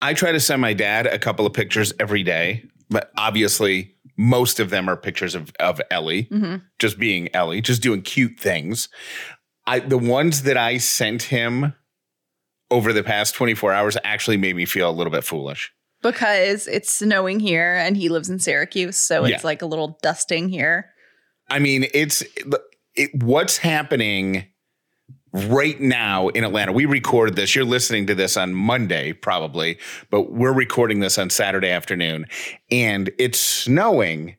[0.00, 4.60] I try to send my dad a couple of pictures every day, but obviously most
[4.60, 8.88] of them are pictures of, of Ellie, hmm just being Ellie, just doing cute things.
[9.66, 11.74] I the ones that I sent him
[12.70, 15.72] over the past 24 hours actually made me feel a little bit foolish.
[16.02, 18.96] Because it's snowing here and he lives in Syracuse.
[18.96, 19.46] So it's Yeah.
[19.46, 20.90] like a little dusting here.
[21.50, 22.22] I mean, it's
[22.94, 24.44] it, what's happening
[25.32, 26.72] right now in Atlanta.
[26.72, 27.54] We recorded this.
[27.54, 29.78] You're listening to this on Monday, probably,
[30.10, 32.26] but we're recording this on Saturday afternoon,
[32.70, 34.36] and it's snowing.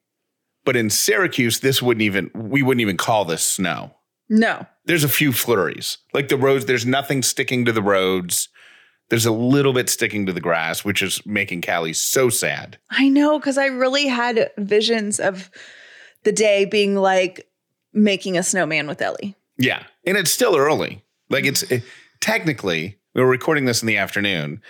[0.65, 3.95] But in Syracuse, this wouldn't even we wouldn't even call this snow.
[4.29, 4.65] No.
[4.85, 6.65] There's a few flurries, like the roads.
[6.65, 8.49] There's nothing sticking to the roads.
[9.09, 12.77] There's a little bit sticking to the grass, which is making Callie so sad.
[12.91, 15.49] I know because I really had visions of
[16.23, 17.47] the day being like
[17.91, 19.35] making a snowman with Ellie.
[19.59, 19.83] Yeah.
[20.05, 21.03] And it's still early.
[21.29, 21.83] Like it's it,
[22.21, 24.61] technically, we we're recording this in the afternoon.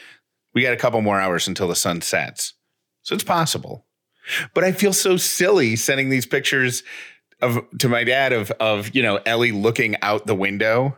[0.53, 2.55] We got a couple more hours until the sun sets.
[3.03, 3.85] So it's possible.
[4.53, 6.83] But I feel so silly sending these pictures
[7.41, 10.97] of to my dad of of, you know, Ellie looking out the window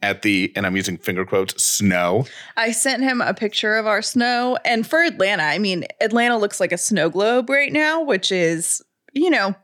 [0.00, 2.26] at the and I'm using finger quotes, snow.
[2.56, 4.58] I sent him a picture of our snow.
[4.64, 8.82] And for Atlanta, I mean, Atlanta looks like a snow globe right now, which is,
[9.12, 9.54] you know,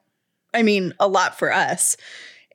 [0.53, 1.97] I mean, a lot for us.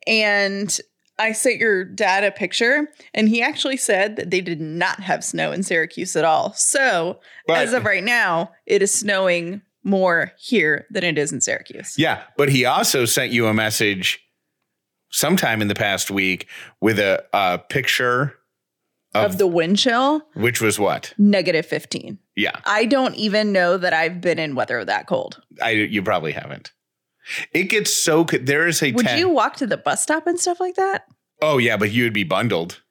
[0.06, 0.78] And
[1.20, 5.22] I sent your dad a picture, and he actually said that they did not have
[5.22, 6.54] snow in Syracuse at all.
[6.54, 11.40] So, But as of right now, it is snowing more here than it is in
[11.40, 11.98] Syracuse.
[11.98, 14.18] Yeah, but he also sent you a message
[15.10, 16.48] sometime in the past week
[16.80, 18.34] with a, a picture
[19.14, 21.12] of, Of the wind chill, which was what?
[21.18, 22.18] negative 15.
[22.36, 22.52] Yeah.
[22.64, 25.42] I don't even know that I've been in weather that cold.
[25.60, 26.72] I you probably haven't.
[27.52, 30.38] It gets so there is a Would ten- you walk to the bus stop and
[30.38, 31.04] stuff like that?
[31.42, 32.82] Oh yeah, but you would be bundled.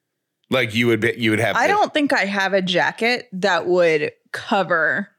[0.49, 3.27] Like you would be, you would have I the- don't think I have a jacket
[3.33, 5.09] that would cover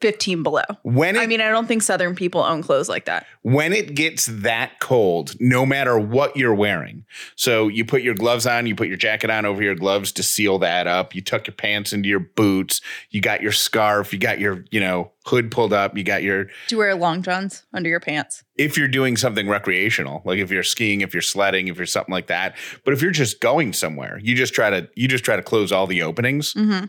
[0.00, 0.62] 15 below.
[0.82, 3.26] when it I mean, I don't think Southern people own clothes like that.
[3.42, 7.04] when it gets that cold, no matter what you're wearing.
[7.36, 10.22] So you put your gloves on, you put your jacket on over your gloves to
[10.22, 11.14] seal that up.
[11.14, 12.80] You tuck your pants into your boots.
[13.10, 14.12] You got your scarf.
[14.12, 15.96] You got your you know hood pulled up.
[15.96, 18.42] You got your Do you wear long johns under your pants?
[18.56, 22.12] if you're doing something recreational, like if you're skiing, if you're sledding, if you're something
[22.12, 22.54] like that.
[22.84, 25.72] But if you're just going somewhere, you just try to you just try to close
[25.72, 26.52] all the openings.
[26.54, 26.86] Mm-hmm.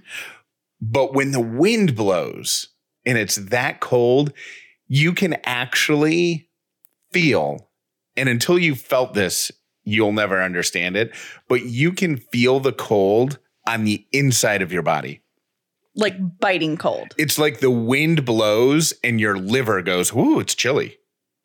[0.81, 2.67] But when the wind blows
[3.05, 4.33] and it's that cold,
[4.87, 6.49] you can actually
[7.11, 7.69] feel,
[8.15, 9.51] and until you felt this,
[9.83, 11.11] you'll never understand it,
[11.47, 15.21] but you can feel the cold on the inside of your body.
[15.95, 17.13] Like biting cold.
[17.17, 20.97] It's like the wind blows and your liver goes, "Ooh, it's chilly."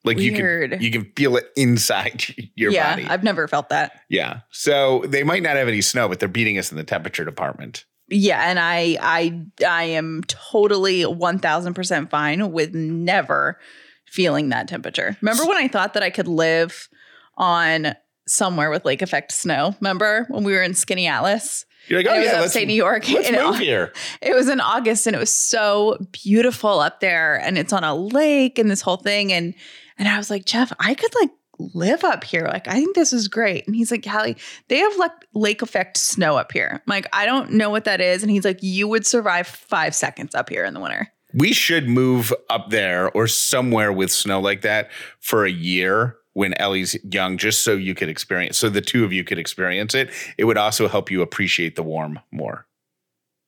[0.02, 2.24] Like you can you can feel it inside
[2.56, 3.06] your yeah, body.
[3.06, 4.00] I've never felt that.
[4.08, 4.40] yeah.
[4.50, 7.84] So they might not have any snow, but they're beating us in the temperature department.
[8.10, 13.58] Yeah, and I I I am totally 1000% fine with never
[14.06, 15.16] feeling that temperature.
[15.20, 16.88] Remember when I thought that I could live
[17.36, 17.94] on
[18.26, 19.76] somewhere with lake effect snow?
[19.80, 21.64] Remember when we were in Skaneateles?
[21.86, 23.08] You're like, "Oh it was yeah, upstate New York.
[23.08, 27.56] let's move here." It was in August and it was so beautiful up there and
[27.56, 29.54] it's on a lake and this whole thing and
[29.98, 31.30] and I was like, "Jeff, I could like
[31.74, 32.46] live up here.
[32.46, 34.36] Like I think this is great." And he's like, "Callie,
[34.68, 38.00] they have like lake effect snow up here." I'm like, "I don't know what that
[38.00, 41.52] is." And he's like, "You would survive 5 seconds up here in the winter." We
[41.52, 44.90] should move up there or somewhere with snow like that
[45.20, 49.12] for a year when Ellie's young, just so you could experience, so the two of
[49.12, 50.10] you could experience it.
[50.38, 52.66] It would also help you appreciate the warm more.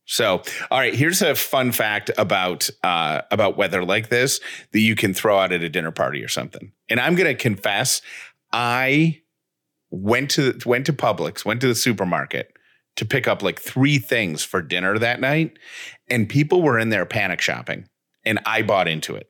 [0.04, 4.40] So, all right, here's a fun fact about uh, about weather like this
[4.72, 6.72] that you can throw out at a dinner party or something.
[6.88, 8.02] And I'm going to confess,
[8.52, 9.20] I
[9.90, 12.52] went to went to Publix, went to the supermarket
[12.96, 15.58] to pick up like three things for dinner that night,
[16.10, 17.88] and people were in there panic shopping,
[18.24, 19.28] and I bought into it.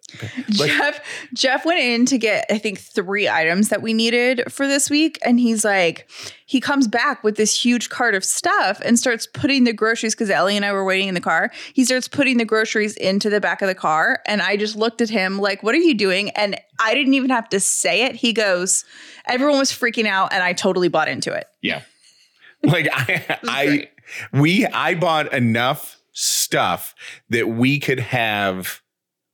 [0.59, 1.01] Like- Jeff
[1.35, 5.19] Jeff went in to get I think 3 items that we needed for this week
[5.25, 6.09] and he's like
[6.45, 10.29] he comes back with this huge cart of stuff and starts putting the groceries cuz
[10.29, 11.51] Ellie and I were waiting in the car.
[11.73, 15.01] He starts putting the groceries into the back of the car and I just looked
[15.01, 16.29] at him like what are you doing?
[16.31, 18.17] And I didn't even have to say it.
[18.17, 18.85] He goes
[19.27, 21.47] everyone was freaking out and I totally bought into it.
[21.63, 21.81] Yeah.
[22.63, 23.91] Like I I great.
[24.35, 26.95] we I bought enough stuff
[27.31, 28.82] that we could have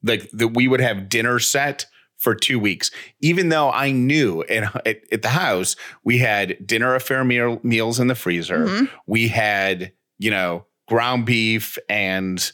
[0.02, 1.86] like that we would have dinner set
[2.18, 2.90] for two weeks,
[3.20, 8.00] even though I knew at, at, at the house we had dinner affair meal, meals
[8.00, 8.66] in the freezer.
[8.66, 8.90] Mhm.
[9.06, 12.50] We had, you know, ground beef and,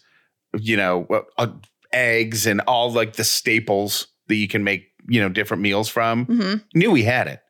[0.58, 1.52] you know, uh, uh,
[1.92, 6.26] eggs and all like the staples that you can make, you know, different meals from.
[6.26, 6.64] Mhm.
[6.74, 7.40] Knew we had it,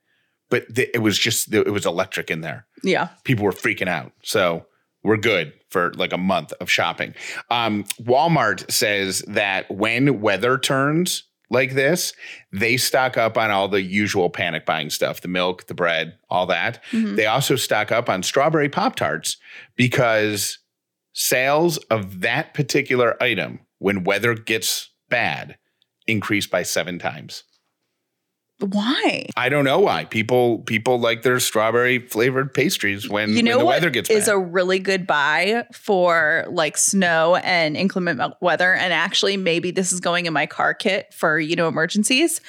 [0.51, 3.09] but it was just, it was electric in there Yeah.
[3.25, 4.13] people were freaking out.
[4.23, 4.67] So
[5.03, 7.13] we're good for like a month of shopping.
[7.51, 12.13] Um, Walmart says that when weather turns like this,
[12.53, 16.47] they stock up on all the usual panic buying stuff the milk, the bread, all
[16.47, 16.81] that.
[16.93, 17.17] Mhm.
[17.17, 19.37] They also stock up on strawberry Pop Tarts
[19.75, 20.59] because
[21.13, 25.57] sales of that particular item when weather gets bad
[26.07, 27.43] increase by seven times.
[28.65, 29.27] Why?
[29.37, 33.59] I don't know why people people like their strawberry flavored pastries when, you when know
[33.59, 34.35] the what weather gets is bad.
[34.35, 40.01] a really good buy for like snow and inclement weather and actually maybe this is
[40.01, 42.41] going in my car kit for you know emergencies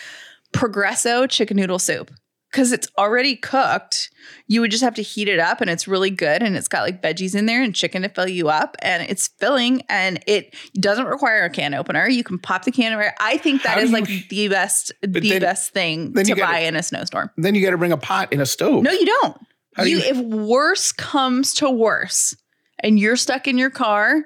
[0.53, 2.11] progresso chicken noodle soup
[2.55, 4.09] because it's already cooked
[4.47, 6.83] you would just have to heat it up and it's really good and it's got
[6.83, 10.55] like veggies in there and chicken to fill you up and it's filling and it
[10.79, 13.81] doesn't require a can opener you can pop the can over i think that How
[13.81, 17.29] is like you- the best the then- best thing to gotta- buy in a snowstorm
[17.35, 18.83] then you got to bring a pot and a stove.
[18.83, 19.37] no, you don't.
[19.75, 22.33] How do You, you- if worse comes to worse
[22.79, 24.23] and you're stuck in your car,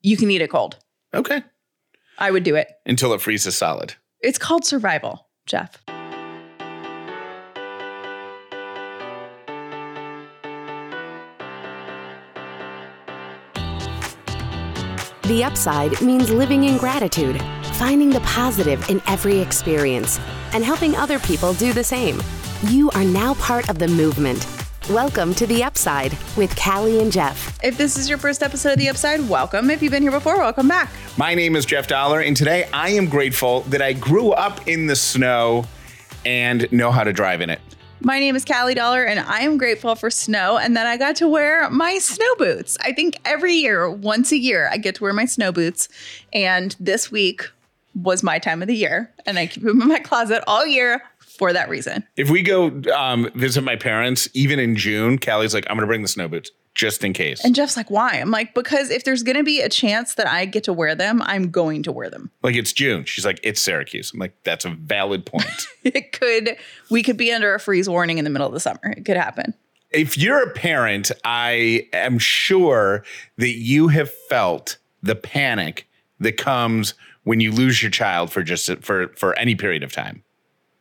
[0.00, 0.78] you can eat it cold.
[1.12, 1.42] okay.
[2.18, 2.68] I would do it.
[2.86, 3.94] Until it freezes solid.
[4.22, 5.78] It's called survival, Jeff.
[15.28, 17.38] The upside means living in gratitude,
[17.74, 20.18] finding the positive in every experience,
[20.54, 22.22] and helping other people do the same.
[22.62, 24.46] You are now part of the movement.
[24.88, 27.62] Welcome to The Upside with Callie and Jeff.
[27.62, 29.68] If this is your first episode of The Upside, welcome.
[29.68, 30.88] If you've been here before, welcome back.
[31.18, 34.86] My name is Jeff Dollar, and today I am grateful that I grew up in
[34.86, 35.66] the snow
[36.24, 37.60] and know how to drive in it.
[38.00, 41.16] My name is Callie Dollar, and I am grateful for snow and that I got
[41.16, 42.78] to wear my snow boots.
[42.80, 45.88] I think every year, once a year, I get to wear my snow boots.
[46.32, 47.42] And this week
[47.96, 51.02] was my time of the year, and I keep them in my closet all year
[51.18, 52.04] for that reason.
[52.16, 55.88] If we go um, visit my parents, even in June, Callie's like, I'm going to
[55.88, 57.44] bring the snow boots just in case.
[57.44, 58.12] And Jeff's like, why?
[58.12, 60.94] I'm like, because if there's going to be a chance that I get to wear
[60.94, 62.30] them, I'm going to wear them.
[62.42, 63.04] like, it's June.
[63.04, 64.12] She's like, it's Syracuse.
[64.14, 65.66] I'm like, that's a valid point.
[65.84, 66.56] It could,
[66.90, 68.80] we could be under a freeze warning in the middle of the summer.
[68.96, 69.54] It could happen.
[69.90, 73.04] if you're a parent, I am sure
[73.38, 75.88] that you have felt the panic
[76.20, 80.22] that comes when you lose your child for just for for any period of time.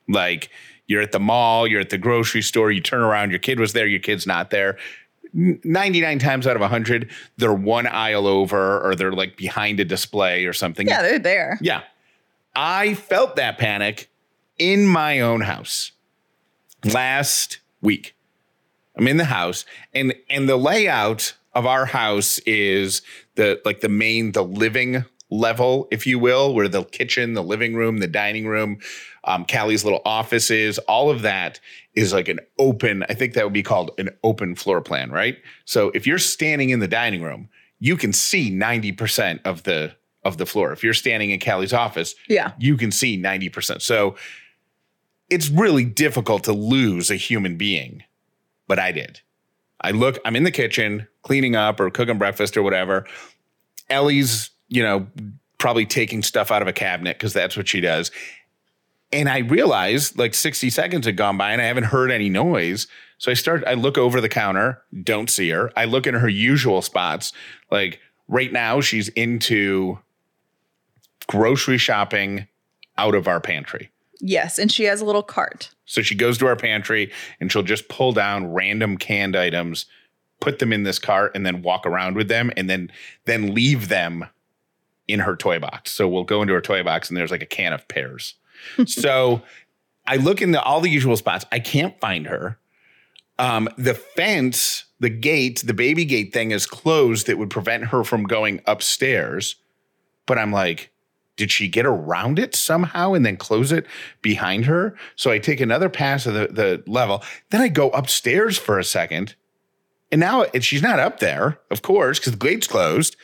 [0.09, 0.49] Like
[0.87, 3.73] you're at the mall, you're at the grocery store, you turn around, your kid was
[3.73, 4.77] there, your kid's not there.
[5.37, 9.85] N- 99 times out of 100, they're one aisle over or they're like behind a
[9.85, 10.87] display or something.
[10.87, 11.59] Yeah, they're there.
[11.61, 11.83] Yeah.
[12.55, 14.09] I felt that panic
[14.57, 15.91] in my own house
[16.83, 18.15] last week.
[18.97, 19.63] I'm in the house
[19.93, 23.03] and and the layout of our house is
[23.35, 27.75] the like the main the living level if you will where the kitchen the living
[27.75, 28.77] room the dining room
[29.25, 31.59] um Callie's little office is all of that
[31.95, 35.37] is like an open I think that would be called an open floor plan right
[35.65, 39.93] so if you're standing in the dining room you can see 90% of the
[40.23, 42.53] of the floor if you're standing in Callie's office Yeah.
[42.57, 43.81] you can see 90%.
[43.81, 44.15] So
[45.29, 48.03] it's really difficult to lose a human being,
[48.65, 49.19] but I did.
[49.81, 53.05] I look, I'm in the kitchen cleaning up or cooking breakfast or whatever.
[53.89, 55.07] Ellie's, you know,
[55.57, 58.11] probably taking stuff out of a cabinet because that's what she does.
[59.11, 62.87] And I realized like 60 seconds had gone by and I haven't heard any noise.
[63.17, 65.71] So I start, I look over the counter, don't see her.
[65.75, 67.31] I look in her usual spots.
[67.71, 69.99] Like right now, she's into
[71.27, 72.47] grocery shopping
[72.97, 73.91] out of our pantry.
[74.19, 74.59] Yes.
[74.59, 75.71] And she has a little cart.
[75.85, 79.85] So she goes to our pantry and she'll just pull down random canned items,
[80.41, 82.91] put them in this cart, and then walk around with them and then
[83.25, 84.25] then leave them
[85.07, 85.91] in her toy box.
[85.91, 88.35] So we'll go into her toy box and there's like a can of pears.
[88.85, 89.41] so
[90.05, 91.45] I look into all the usual spots.
[91.51, 92.57] I can't find her.
[93.39, 98.03] Um, the fence, the gate, the baby gate thing is closed that would prevent her
[98.03, 99.55] from going upstairs.
[100.25, 100.91] But I'm like,
[101.35, 103.85] did she get around it somehow and then close it
[104.21, 104.97] behind her?
[105.15, 107.23] So I take another pass of the, the level.
[107.51, 109.35] Then I go upstairs for a second.
[110.11, 113.15] And now it, she's not up there, of course, because the gate's closed.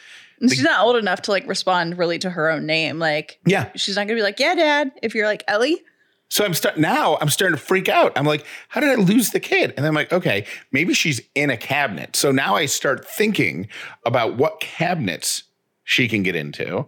[0.44, 3.00] And she's not old enough to like respond really to her own name.
[3.00, 3.72] Like, Yeah.
[3.76, 4.92] she's not to be like, yeah, dad.
[5.02, 5.82] If you're like, Ellie,
[6.30, 8.12] So I'm start now I'm starting to freak out.
[8.16, 9.74] I'm like, how did I lose the kid?
[9.78, 12.16] And I'm like, okay, maybe she's in a cabinet.
[12.16, 13.68] So now I start thinking
[14.06, 15.44] about what cabinets
[15.86, 16.88] she can get into.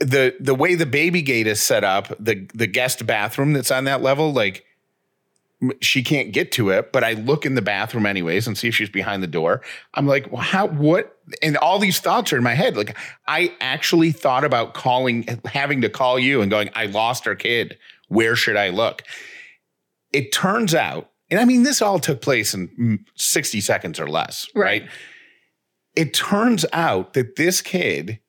[0.00, 3.84] The the way the baby gate is set up, the the guest bathroom that's on
[3.84, 4.64] that level, like
[5.80, 8.74] she can't get to it, but I look in the bathroom anyways and see if
[8.74, 9.60] she's behind the door.
[9.94, 11.18] I'm like, well, how, what?
[11.42, 12.76] And all these thoughts are in my head.
[12.76, 12.96] Like,
[13.28, 17.76] I actually thought about calling, having to call you and going, I lost our kid.
[18.08, 19.02] Where should I look?
[20.12, 24.08] It turns out, and I mean, this all took place in mm, 60 seconds or
[24.08, 24.82] less, Right.
[24.82, 24.90] right?
[25.94, 28.20] It turns out that this kid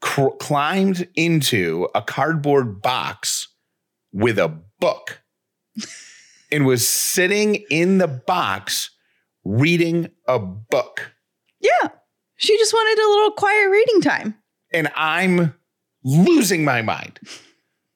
[0.00, 3.48] cr- climbed into a cardboard box
[4.12, 4.48] with a
[4.80, 5.20] book
[6.50, 8.90] and was sitting in the box
[9.44, 11.12] reading a book.
[11.60, 11.88] Yeah.
[12.36, 14.34] She just wanted a little quiet reading time.
[14.72, 15.54] And I'm
[16.02, 17.20] losing my mind.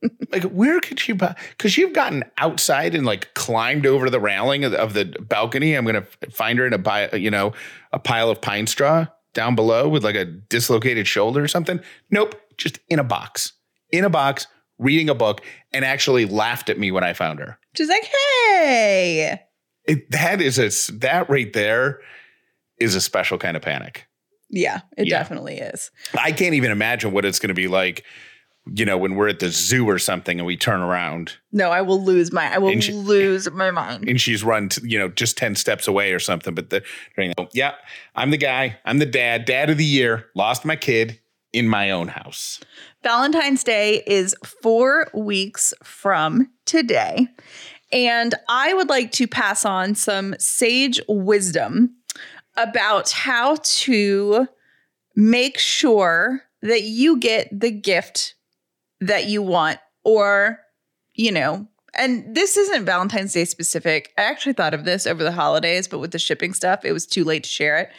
[0.32, 1.12] like, where could she?
[1.12, 1.34] buy?
[1.58, 5.04] Could you have gotten outside and like climbed over the railing of the, of the
[5.20, 5.74] balcony?
[5.74, 7.52] I'm gonna find her in a you know
[7.92, 11.80] a pile of pine straw down below with like a dislocated shoulder or something.
[12.10, 13.52] Nope, just in a box,
[13.90, 14.46] in a box,
[14.78, 15.40] reading a book,
[15.72, 17.58] and actually laughed at me when I found her.
[17.78, 19.40] She's like, hey.
[19.84, 22.00] It, that is a that right there
[22.78, 24.06] is a special kind of panic.
[24.50, 25.18] Yeah, it Yeah.
[25.18, 25.90] definitely is.
[26.20, 28.04] I can't even imagine what it's going to be like,
[28.74, 31.80] you know, when we're at the zoo or something and we turn around No, I
[31.82, 34.08] will lose my I will she- lose my mind.
[34.08, 36.54] and she's run, to, you know, just 10 steps away or something.
[36.54, 36.82] But the,
[37.14, 37.74] during the, yeah,
[38.16, 41.20] I'm the guy, I'm the dad, dad of the year, lost my kid
[41.52, 42.60] in my own house.
[43.02, 47.28] Valentine's Day is four weeks from today.
[47.92, 51.94] And I would like to pass on some sage wisdom
[52.56, 54.48] about how to
[55.14, 58.34] make sure that you get the gift
[59.00, 60.58] that you want, or,
[61.14, 64.12] you know, and this isn't Valentine's Day specific.
[64.18, 67.06] I actually thought of this over the holidays, but with the shipping stuff, it was
[67.06, 67.90] too late to share it.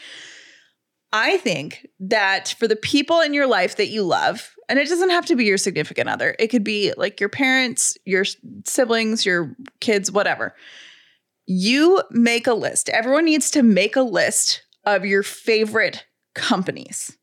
[1.11, 5.09] I think that for the people in your life that you love, and it doesn't
[5.09, 8.23] have to be your significant other, it could be like your parents, your
[8.65, 10.55] siblings, your kids, whatever.
[11.47, 12.89] You make a list.
[12.89, 17.17] Everyone needs to make a list of your favorite companies.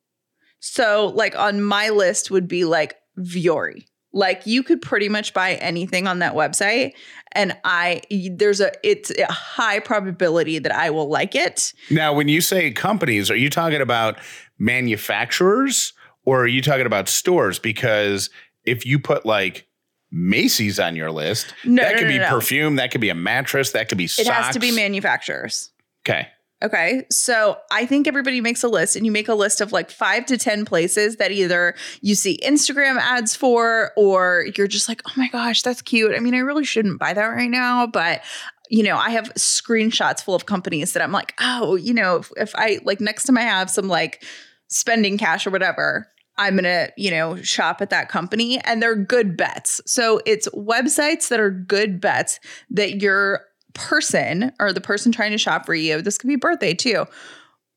[0.58, 3.86] So, like on my list would be like Vuori.
[4.12, 6.94] Like you could pretty much buy anything on that website
[7.32, 8.00] and I
[8.30, 11.72] there's a it's a high probability that I will like it.
[11.90, 14.18] Now, when you say companies, are you talking about
[14.58, 15.92] manufacturers
[16.26, 17.59] or are you talking about stores?
[17.59, 18.28] Because
[18.64, 19.66] if you put like
[20.11, 23.14] Macy's on your list, No, that no, could no, be perfume, that could be a
[23.14, 25.71] mattress, that could be It has to be manufacturers.
[26.06, 26.28] Okay.
[26.64, 27.04] Okay.
[27.11, 30.25] So I think everybody makes a list and you make a list of like five
[30.26, 35.12] to 10 places that either you see Instagram ads for or you're just like, oh
[35.16, 36.14] my gosh, that's cute.
[36.14, 38.23] I mean, I really shouldn't buy that right now, but
[38.71, 42.33] you know, I have screenshots full of companies that I'm like, oh, you know, if,
[42.37, 44.25] if I like next time I have some like
[44.68, 48.97] spending cash or whatever, I'm going to, you know, shop at that company and they're
[48.97, 49.81] good bets.
[49.87, 52.40] So it's websites that are good bets
[52.71, 56.75] that your person or the person trying to shop for you, this could be birthday
[56.75, 57.07] too,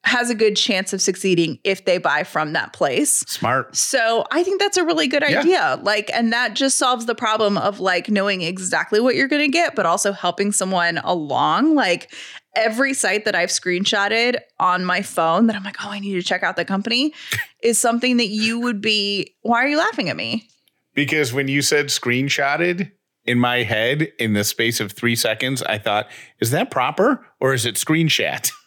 [0.05, 3.19] has a good chance of succeeding if they buy from that place.
[3.27, 3.75] Smart.
[3.75, 5.39] So I think that's a really good Yeah.
[5.41, 5.79] idea.
[5.83, 9.51] Like, and that just solves the problem of like knowing exactly what you're going to
[9.51, 11.75] get, but also helping someone along.
[11.75, 12.11] Like,
[12.55, 16.23] every site that I've screenshotted on my phone that I'm like, oh, I need to
[16.23, 17.13] check out the company
[17.63, 19.35] is something that you would be.
[19.41, 20.47] Why are you laughing at me?
[20.95, 22.91] Because when you said screenshotted
[23.25, 26.09] in my head in the space of three seconds, I thought,
[26.41, 28.51] is that proper or is it screenshot?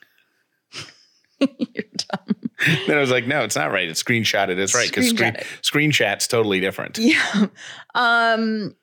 [1.59, 2.37] you're dumb.
[2.87, 3.89] then I was like, no, it's not right.
[3.89, 4.59] It's screenshotted.
[4.59, 6.99] It's right because screen, screenshot's totally different.
[6.99, 7.47] Yeah.
[7.95, 8.75] Um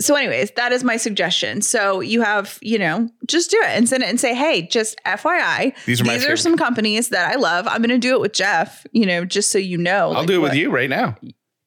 [0.00, 1.62] so anyways, that is my suggestion.
[1.62, 4.96] So you have, you know, just do it and send it and say, "Hey, just
[5.06, 7.68] FYI, These are my these are some companies that I love.
[7.68, 10.26] I'm going to do it with Jeff, you know, just so you know." I'll like,
[10.26, 11.16] do it what- with you right now.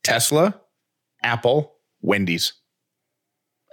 [0.04, 0.60] Tesla,
[1.24, 2.54] Apple, Wendy's.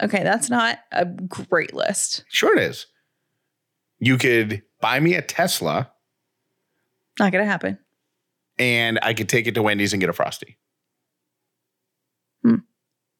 [0.03, 2.25] Okay, that's not a great list.
[2.29, 2.87] Sure, it is.
[3.99, 5.91] You could buy me a Tesla
[7.19, 7.79] Not going to happen.
[8.59, 10.59] and I could take it to Wendy's and get a Frosty
[12.43, 12.57] Hmm.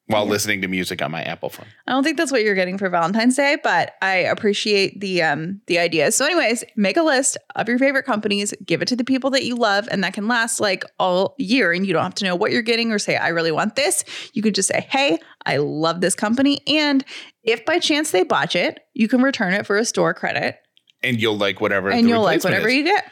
[0.07, 0.31] while Yeah.
[0.31, 1.67] listening to music on my Apple phone.
[1.87, 5.61] I don't think that's what you're getting for Valentine's Day, but I appreciate the um
[5.67, 6.13] the idea.
[6.13, 9.45] So anyways, make a list of your favorite companies, give it to the people that
[9.45, 12.37] you love and that can last like all year and you don't have to know
[12.37, 14.05] what you're getting or say I really want this.
[14.35, 17.05] You could just say, "Hey, I love this company." And
[17.43, 20.59] if by chance they botch it, you can return it for a store credit
[21.03, 21.91] And you'll like whatever.
[21.91, 22.75] and you'll like whatever is.
[22.75, 23.11] you get.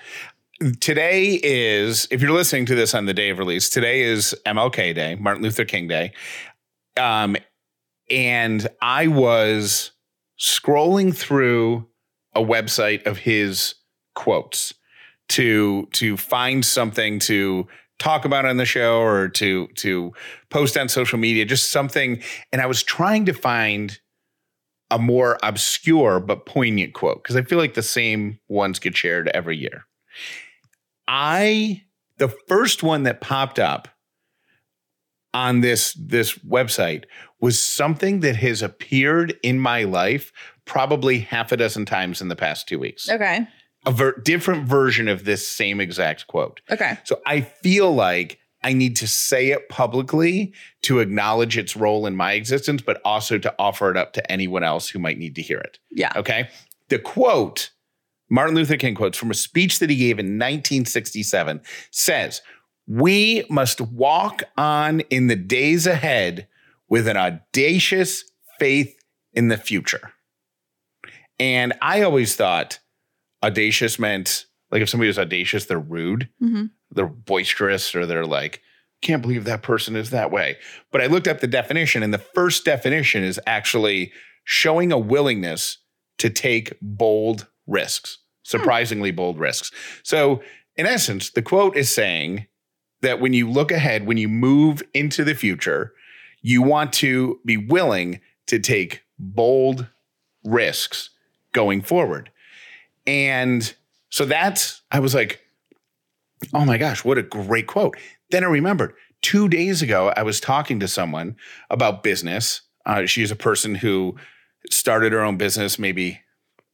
[0.70, 4.94] Today is if you're listening to this on the day of release today is mlk
[4.94, 6.12] day martin luther king day.
[6.96, 7.36] Um
[8.10, 9.92] and i was
[10.38, 11.88] scrolling through
[12.34, 13.74] a website of his
[14.14, 14.72] quotes
[15.30, 17.66] to to find something to
[17.98, 20.12] talk about on the show or to to
[20.50, 22.22] post on social media just something.
[22.52, 23.98] And i was trying to find
[24.90, 29.28] a more obscure but poignant quote because i feel like the same ones get shared
[29.28, 29.86] every year
[31.14, 31.82] I
[32.16, 33.88] the first one that popped up
[35.34, 37.04] on this this website
[37.38, 40.32] was something that has appeared in my life
[40.64, 43.10] probably half a dozen times in the past 2 weeks.
[43.10, 43.46] Okay.
[43.84, 46.60] a ver- different version of this same exact quote.
[46.70, 46.96] Okay.
[47.04, 52.14] So I feel like I need to say it publicly to acknowledge its role in
[52.16, 55.42] my existence, but also to offer it up to anyone else who might need to
[55.42, 55.78] hear it.
[55.90, 56.12] Yeah.
[56.16, 56.48] Okay.
[56.88, 57.70] The quote,
[58.32, 61.60] Martin Luther King quotes from a speech that he gave in 1967
[61.90, 62.40] says,
[62.86, 66.48] We must walk on in the days ahead
[66.88, 68.24] with an audacious
[68.58, 68.96] faith
[69.34, 70.12] in the future.
[71.38, 72.78] And I always thought
[73.42, 78.60] audacious meant like if somebody was audacious, they're rude, hmm they're boisterous, or they're like,
[79.00, 80.58] can't believe that person is that way.
[80.90, 84.12] But I looked up the definition, and the first definition is actually
[84.44, 85.78] showing a willingness
[86.18, 89.70] to take bold risks, surprisingly bold risks.
[90.02, 90.42] So,
[90.76, 92.46] in essence, the quote is saying
[93.02, 95.92] that when you look ahead, when you move into the future,
[96.40, 99.86] you want to be willing to take bold
[100.44, 101.10] risks
[101.52, 102.30] going forward.
[103.06, 103.74] And
[104.10, 105.40] so that's, I was like,
[106.54, 107.96] oh my gosh, what a great quote.
[108.30, 111.36] Then I remembered two days ago, I was talking to someone
[111.70, 112.62] about business.
[112.84, 114.16] Uh, she's a person who
[114.70, 116.20] started her own business maybe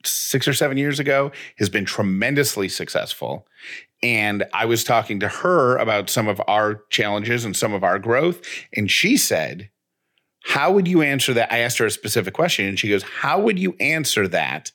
[0.04, 3.46] six or seven years ago, has been tremendously successful.
[4.02, 7.98] And I was talking to her about some of our challenges and some of our
[7.98, 8.40] growth.
[8.74, 9.70] And she said,
[10.44, 11.52] How would you answer that?
[11.52, 14.72] I asked her a specific question, and she goes, How would you answer that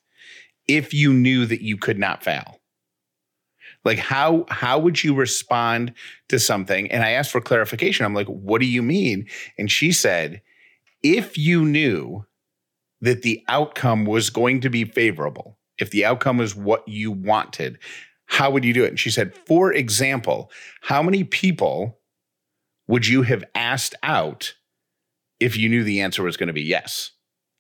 [0.68, 2.60] if you knew that you could not fail?
[3.86, 5.94] Like how how would you respond
[6.30, 6.92] to something?
[6.92, 8.06] And I asked for clarification.
[8.06, 9.28] I'm like, what do you mean?
[9.58, 10.42] And she said,
[11.02, 12.26] if you knew
[13.04, 17.78] that the outcome was going to be favorable, if the outcome was what you wanted,
[18.28, 18.90] how would you do it?
[18.90, 20.50] And she said, for example,
[20.82, 22.00] how many people
[22.88, 24.54] would you have asked out
[25.40, 27.12] if you knew the answer was going to be yes?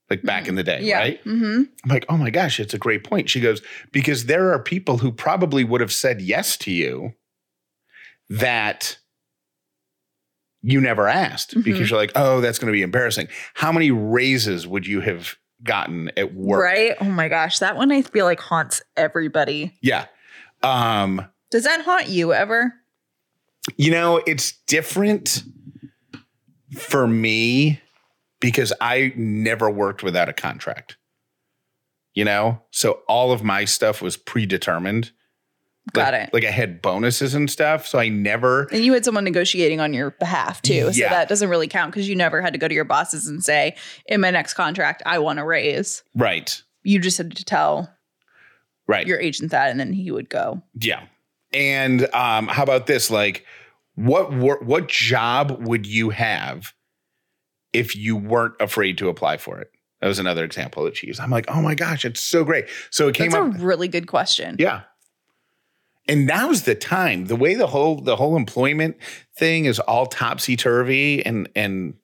[0.09, 0.99] Like back in the day, Yeah.
[0.99, 1.21] right?
[1.23, 3.29] hmm I'm like, oh my gosh, it's a great point.
[3.29, 7.13] She goes, because there are people who probably would have said yes to you
[8.29, 8.97] that
[10.63, 11.63] you never asked Mhm.
[11.63, 13.27] because you're like, oh, that's going to be embarrassing.
[13.53, 16.63] How many raises would you have gotten at work?
[16.63, 16.95] Right.
[17.01, 17.59] Oh my gosh.
[17.59, 19.73] That one I feel like haunts everybody.
[19.81, 20.05] Yeah.
[20.61, 22.73] Um, Does that haunt you ever?
[23.77, 25.43] you know, it's different
[26.77, 27.79] for me
[28.41, 30.97] because I never worked without a contract.
[32.13, 35.11] You know, so all of my stuff was predetermined.
[35.91, 36.33] Got like, it.
[36.33, 38.69] Like I had bonuses and stuff, so I never.
[38.71, 40.93] And you had someone negotiating on your behalf too.
[40.93, 43.43] So that doesn't really count because you never had to go to your bosses and
[43.43, 46.01] say, in my next contract, I want a raise.
[46.15, 46.61] Right.
[46.83, 47.93] You just had to tell
[48.87, 49.05] Right.
[49.07, 50.61] your agent that and then he would go.
[50.79, 51.03] yeah.
[51.53, 53.11] And um, how about this?
[53.11, 53.45] Like,
[53.95, 56.73] what wor- what job would you have
[57.73, 59.69] if you weren't afraid to apply for it?
[60.01, 61.19] That was another example that she used.
[61.19, 62.65] I'm like, oh my gosh, it's so great.
[62.89, 63.61] So it came That's up.
[63.61, 64.55] a really good question.
[64.59, 64.81] Yeah.
[66.07, 67.25] And now's the time.
[67.25, 68.97] The way the whole the whole employment
[69.37, 71.95] thing is all topsy turvy and and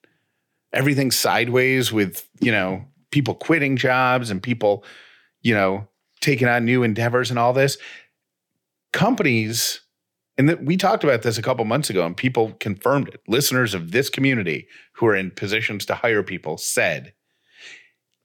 [0.72, 4.84] everything sideways with, you know, people quitting jobs and people,
[5.42, 5.88] you know,
[6.22, 7.78] taking on new endeavors and all this.
[8.94, 9.82] Companies
[10.38, 13.22] and we talked about this a couple months ago and people confirmed it.
[13.28, 17.14] Listeners of this community who are in positions to hire people said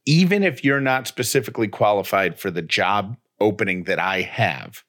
[0.06, 4.83] even if you're not specifically qualified for the job opening that I have,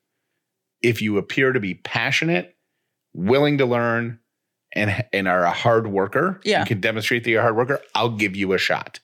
[0.82, 2.56] if you appear to be passionate,
[3.14, 4.20] willing to learn,
[4.74, 6.60] and and are a hard worker, Yeah.
[6.62, 7.80] you can demonstrate that you're a hard worker.
[7.94, 9.00] I'll give you a shot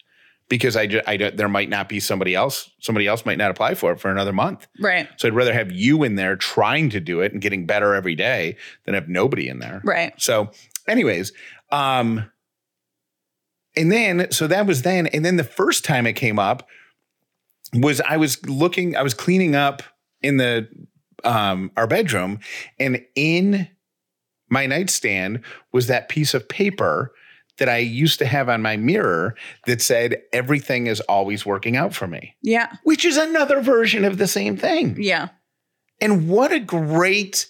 [0.50, 2.70] because I, I don't, there might not be somebody else.
[2.82, 4.68] Somebody else might not apply for it for another month.
[4.82, 5.08] Right.
[5.16, 8.16] So I'd rather have you in there trying to do it and getting better every
[8.16, 9.82] day than have nobody in there.
[9.86, 10.14] Right.
[10.18, 10.52] So,
[10.90, 11.32] anyways,
[11.72, 12.30] um,
[13.78, 16.68] and then so that was then, and then the first time it came up
[17.74, 19.82] was I was looking, I was cleaning up
[20.22, 20.68] in the
[21.24, 22.40] um our bedroom,
[22.80, 23.68] and in
[24.50, 27.14] my nightstand was that piece of paper
[27.58, 29.36] that I used to have on my mirror
[29.68, 32.68] that said everything is always working out for me, Yeah.
[32.84, 34.96] which is another version of the same thing.
[35.00, 35.30] Yeah.
[36.00, 37.48] And what a great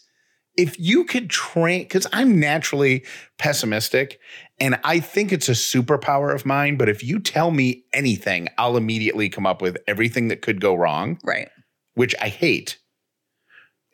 [0.57, 3.05] if you could train because I'm naturally
[3.39, 4.19] pessimistic
[4.59, 8.75] and I think it's a superpower of mine, but if you tell me anything, I'll
[8.75, 11.47] immediately come up with everything that could go wrong, Right.
[11.93, 12.77] which I hate.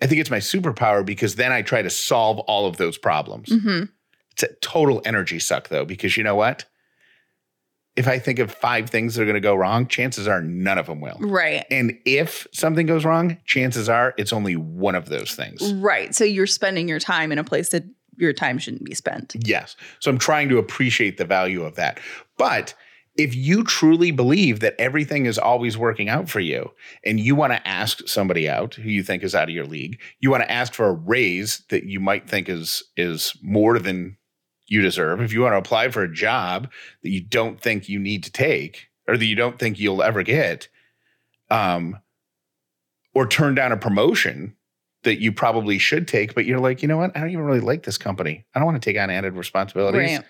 [0.01, 3.51] I think it's my superpower because then I try to solve all of those problems.
[3.51, 3.83] hmm
[4.33, 6.65] It's a total energy suck though, because you know what?
[7.95, 10.77] If I think of five things that are going to go wrong, chances are none
[10.77, 11.17] of them will.
[11.19, 11.65] Right.
[11.71, 15.73] And if something goes wrong, chances are it's only one of those things.
[15.73, 16.13] Right.
[16.13, 17.83] So you're spending your time in a place that
[18.15, 19.36] your time shouldn't be spent.
[19.43, 19.75] Yes.
[19.99, 21.99] So I'm trying to appreciate the value of that.
[22.38, 22.75] But
[23.17, 26.71] if you truly believe that everything is always working out for you
[27.03, 29.99] and you want to ask somebody out who you think is out of your league,
[30.19, 34.17] you want to ask for a raise that you might think is is more than
[34.67, 35.21] you deserve.
[35.21, 36.69] If you want to apply for a job
[37.01, 40.21] that you don't think you need to take or that you don't think you'll ever
[40.21, 40.67] get,
[41.49, 41.97] um,
[43.15, 44.56] or turn down a promotion
[45.03, 47.15] that you probably should take, but you're like, you know what?
[47.15, 48.45] I don't even really like this company.
[48.53, 50.17] I don't want to take on added responsibilities.
[50.17, 50.27] Right.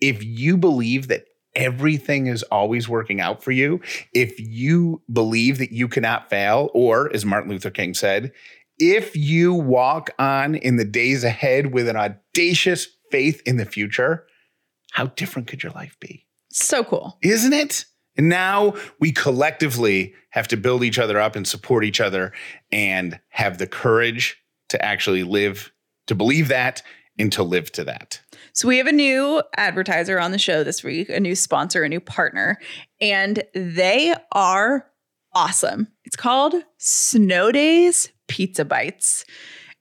[0.00, 1.24] If you believe that
[1.56, 3.80] everything is always working out for you,
[4.12, 8.30] if you believe that you cannot fail, or as Martin Luther King said,
[8.78, 14.26] if you walk on in the days ahead with an audacious faith in the future,
[14.92, 16.26] how different could your life be?
[16.50, 17.18] So cool.
[17.22, 17.86] Isn't it?
[18.18, 22.32] And now we collectively have to build each other up and support each other
[22.70, 24.38] and have the courage
[24.68, 25.72] to actually live,
[26.06, 26.82] to believe that
[27.18, 28.20] and to live to that.
[28.56, 31.90] So we have a new advertiser on the show this week, a new sponsor, a
[31.90, 32.58] new partner,
[33.02, 34.86] and they are
[35.34, 35.88] awesome.
[36.06, 39.26] It's called Snow Days Pizza Bites.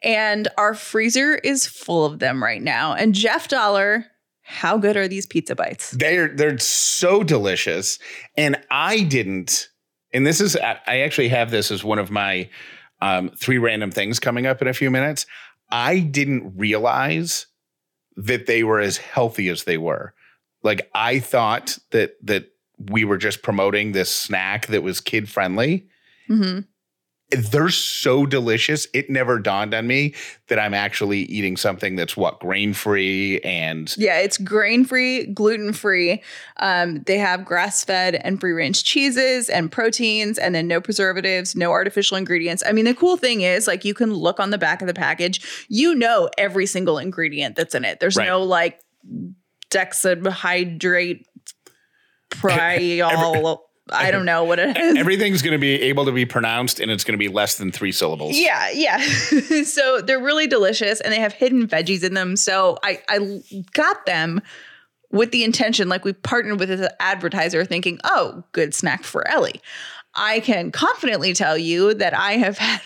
[0.01, 2.93] And our freezer is full of them right now.
[2.93, 4.07] And Jeff Dollar,
[4.41, 5.91] how good are these pizza bites?
[5.91, 7.97] They're they're so delicious.
[8.35, 9.69] And I didn't,
[10.11, 12.49] and this is I actually have this as one of my
[13.01, 15.25] um, three random things coming up in a few minutes.
[15.71, 17.47] I didn't realize
[18.17, 20.13] that they were as healthy as they were.
[20.63, 22.47] Like I thought that that
[22.77, 25.87] we were just promoting this snack that was kid friendly.
[26.27, 26.59] hmm
[27.35, 28.87] They're so delicious.
[28.93, 30.13] It never dawned on me
[30.47, 35.73] that I'm actually eating something that's what grain free and Yeah, it's grain free, gluten
[35.73, 36.21] free.
[36.57, 41.55] Um, they have grass fed and free range cheeses and proteins, and then no preservatives,
[41.55, 42.63] no artificial ingredients.
[42.65, 44.93] I mean, the cool thing is, like, you can look on the back of the
[44.93, 47.99] package, you know every single ingredient that's in it.
[47.99, 48.27] There's Right.
[48.27, 48.79] no like
[49.71, 51.25] dexahydrate
[52.29, 53.59] priol.
[53.91, 54.97] I don't know what it is.
[54.97, 57.71] everything's going to be able to be pronounced and it's going to be less than
[57.71, 58.37] three syllables.
[58.37, 58.97] Yeah, yeah.
[59.63, 62.35] so they're really delicious and they have hidden veggies in them.
[62.35, 63.41] So I, I
[63.73, 64.41] got them
[65.11, 69.61] with the intention, like we partnered with an advertiser thinking, oh, good snack for Ellie.
[70.15, 72.81] I can confidently tell you that I have had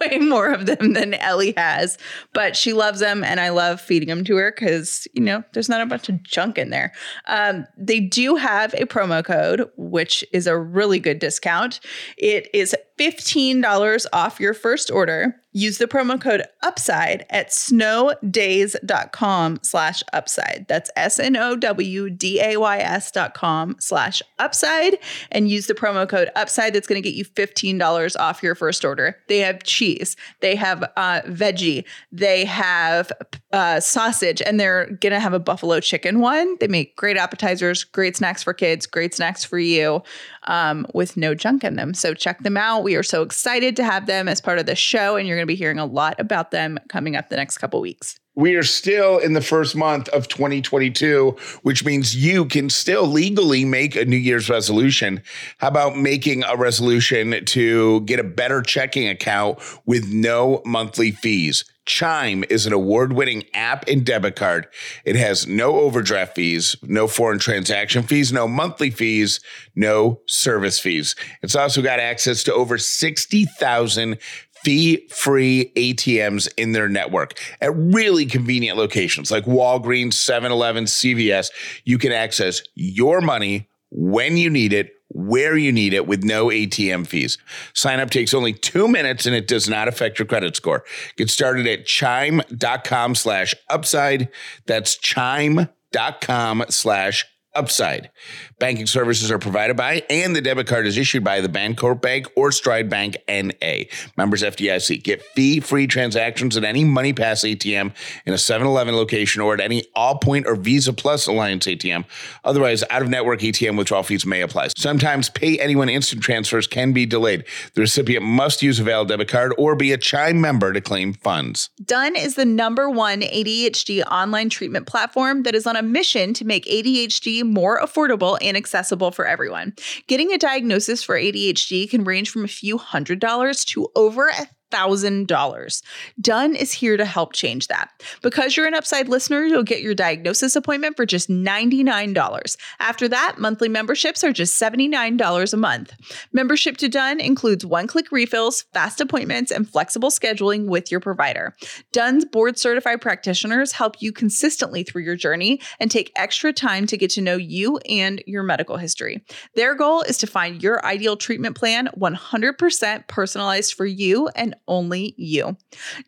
[0.10, 1.98] way more of them than Ellie has,
[2.32, 5.68] but she loves them and I love feeding them to her because, you know, there's
[5.68, 6.92] not a bunch of junk in there.
[7.26, 11.80] Um, they do have a promo code, which is a really good discount.
[12.16, 15.36] It is $15 off your first order.
[15.52, 20.66] Use the promo code UPSIDE at snowdays.com slash upside.
[20.68, 24.98] That's S-N-O-W-D-A-Y-S dot com slash upside
[25.32, 26.72] and use the promo code upside.
[26.72, 29.16] That's going to get you $15 off your first order.
[29.26, 30.14] They have cheese.
[30.40, 31.84] They have uh, veggie.
[32.12, 33.10] They have
[33.52, 36.58] uh, sausage and they're going to have a buffalo chicken one.
[36.60, 40.04] They make great appetizers, great snacks for kids, great snacks for you
[40.44, 41.94] um, with no junk in them.
[41.94, 42.82] So check them out.
[42.82, 45.46] We are so excited to have them as part of the show, and you're going
[45.46, 48.18] to be hearing a lot about them coming up the next couple weeks.
[48.36, 53.64] We are still in the first month of 2022, which means you can still legally
[53.64, 55.22] make a New Year's resolution.
[55.58, 61.64] How about making a resolution to get a better checking account with no monthly fees?
[61.86, 64.68] Chime is an award winning app and debit card.
[65.04, 69.40] It has no overdraft fees, no foreign transaction fees, no monthly fees,
[69.74, 71.16] no service fees.
[71.42, 74.18] It's also got access to over 60,000
[74.62, 81.50] fee free ATMs in their network at really convenient locations like Walgreens, 7 Eleven, CVS.
[81.84, 86.46] You can access your money when you need it, where you need it with no
[86.46, 87.38] ATM fees.
[87.74, 90.84] Sign up takes only two minutes and it does not affect your credit score.
[91.16, 94.28] Get started at chime.com slash upside.
[94.66, 98.10] That's chime.com slash upside.
[98.58, 102.26] Banking services are provided by and the debit card is issued by the Bancorp Bank
[102.36, 103.84] or Stride Bank NA.
[104.16, 105.02] Members FDIC.
[105.02, 107.92] Get fee-free transactions at any MoneyPass ATM
[108.26, 112.04] in a 7-Eleven location or at any Allpoint or Visa Plus Alliance ATM.
[112.44, 114.68] Otherwise, out-of-network ATM withdrawal fees may apply.
[114.76, 117.44] Sometimes pay anyone instant transfers can be delayed.
[117.74, 121.14] The recipient must use a valid debit card or be a Chime member to claim
[121.14, 121.70] funds.
[121.84, 126.44] Done is the number one ADHD online treatment platform that is on a mission to
[126.44, 129.74] make ADHD more affordable and accessible for everyone.
[130.06, 134.46] Getting a diagnosis for ADHD can range from a few hundred dollars to over a
[134.70, 135.82] $1,000.
[136.20, 137.90] Done is here to help change that.
[138.22, 142.56] Because you're an Upside listener, you'll get your diagnosis appointment for just $99.
[142.78, 145.92] After that, monthly memberships are just $79 a month.
[146.32, 151.54] Membership to Done includes one click refills, fast appointments, and flexible scheduling with your provider.
[151.92, 156.96] Done's board certified practitioners help you consistently through your journey and take extra time to
[156.96, 159.24] get to know you and your medical history.
[159.54, 165.14] Their goal is to find your ideal treatment plan 100% personalized for you and only
[165.16, 165.56] you.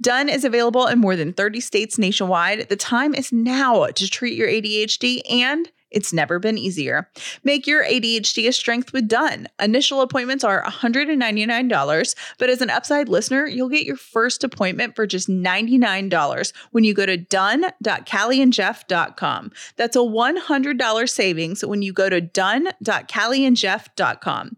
[0.00, 2.68] Done is available in more than 30 states nationwide.
[2.68, 7.08] The time is now to treat your ADHD and it's never been easier.
[7.44, 9.48] Make your ADHD a strength with Done.
[9.60, 15.06] Initial appointments are $199, but as an upside listener, you'll get your first appointment for
[15.06, 19.52] just $99 when you go to done.callieandjeff.com.
[19.76, 24.56] That's a $100 savings when you go to done.callieandjeff.com.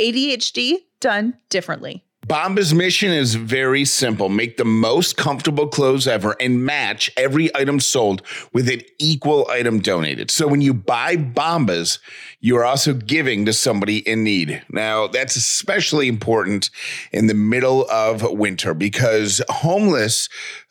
[0.00, 2.05] ADHD done differently.
[2.26, 7.78] Bombas' mission is very simple make the most comfortable clothes ever and match every item
[7.78, 8.20] sold
[8.52, 10.32] with an equal item donated.
[10.32, 12.00] So when you buy Bombas,
[12.40, 14.60] you are also giving to somebody in need.
[14.68, 16.70] Now, that's especially important
[17.12, 20.28] in the middle of winter because homeless.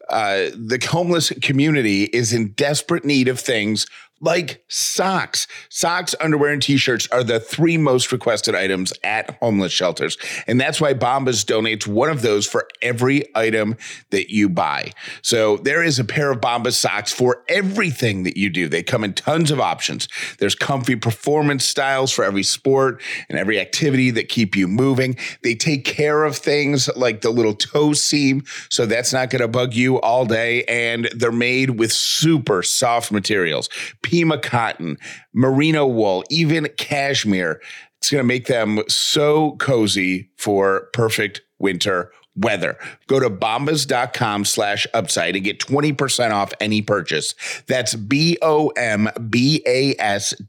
[0.07, 3.87] Uh, the homeless community is in desperate need of things
[4.21, 5.47] like socks.
[5.69, 10.17] Socks, underwear, and t-shirts are the three most requested items at homeless shelters.
[10.47, 13.75] And that's why Bombas donates one of those for every item
[14.11, 14.91] that you buy.
[15.21, 18.67] So there is a pair of Bombas socks for everything that you do.
[18.69, 20.07] They come in tons of options.
[20.39, 25.17] There's comfy performance styles for every sport and every activity that keep you moving.
[25.43, 28.43] They take care of things like the little toe seam.
[28.69, 30.63] So that's not going to bug you all day.
[30.63, 33.69] And they're made with super soft materials.
[34.05, 34.97] Pima cotton,
[35.33, 37.59] merino wool, even cashmere.
[37.97, 42.77] It's going to make them so cozy for perfect winter weather.
[43.07, 47.33] Go to bombas.com slash upside and get 20% off any purchase.
[47.65, 48.73] That's B-O-M-B-A-S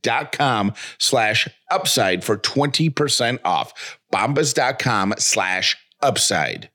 [0.03, 3.99] dot com slash upside for 20% off.
[4.13, 6.69] Bombas.com slash upside.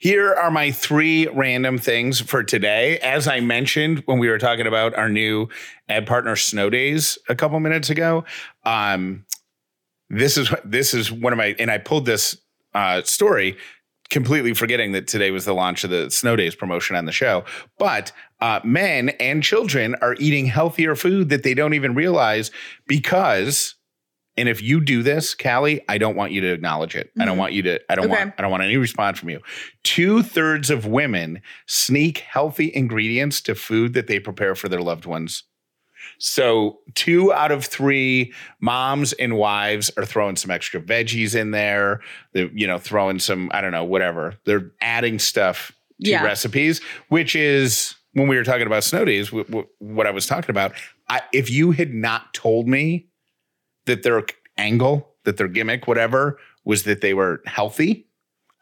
[0.00, 2.98] Here are my three random things for today.
[3.00, 5.50] As I mentioned when we were talking about our new
[5.90, 8.24] ad partner Snow Days a couple minutes ago,
[8.64, 9.26] um,
[10.08, 12.34] this is this is one of my and I pulled this
[12.72, 13.58] uh, story
[14.08, 17.44] completely forgetting that today was the launch of the Snow Days promotion on the show.
[17.78, 18.10] But
[18.40, 22.50] uh, men and children are eating healthier food that they don't even realize
[22.86, 23.74] because
[24.40, 27.08] and if you do this, Callie, I don't want you to acknowledge it.
[27.08, 27.20] Mm-hmm.
[27.20, 27.78] I don't want you to.
[27.90, 28.24] I don't okay.
[28.24, 28.34] want.
[28.38, 29.40] I don't want any response from you.
[29.82, 35.04] Two thirds of women sneak healthy ingredients to food that they prepare for their loved
[35.04, 35.44] ones.
[36.16, 42.00] So two out of three moms and wives are throwing some extra veggies in there.
[42.32, 44.38] They're, you know, throwing some, I don't know, whatever.
[44.46, 45.70] They're adding stuff
[46.02, 46.24] to yeah.
[46.24, 50.72] recipes, which is when we were talking about snow days, what I was talking about.
[51.10, 53.09] I, if you had not told me
[53.90, 54.24] that their
[54.56, 58.06] angle, that their gimmick, whatever, was that they were healthy,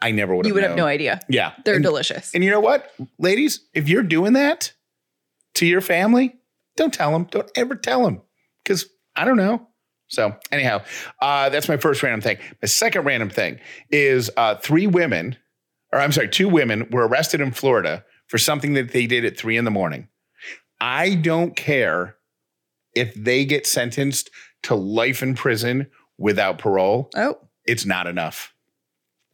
[0.01, 0.49] I never would have.
[0.49, 0.71] You would known.
[0.71, 1.21] have no idea.
[1.29, 2.35] Yeah, they're and, delicious.
[2.35, 4.73] And you know what, ladies, if you're doing that
[5.55, 6.37] to your family,
[6.77, 7.25] don't tell them.
[7.31, 8.23] Don't ever tell them
[8.65, 8.87] because
[9.17, 9.67] I don't know.
[10.09, 10.83] So anyhow,
[11.21, 12.39] uh, that's my first random thing.
[12.63, 13.61] My second random thing
[13.91, 15.37] is uh, three women,
[15.93, 19.37] or I'm sorry, two women were arrested in Florida for something that they did at
[19.37, 20.09] three in the morning.
[20.81, 22.17] I don't care
[22.95, 24.31] if they get sentenced
[24.65, 28.55] to life in prison without parole, oh, it's not enough.